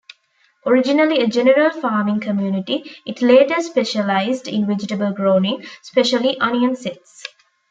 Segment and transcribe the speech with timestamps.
[0.65, 7.23] Originally a general farming community, it later specialized in vegetable growing, especially onion sets.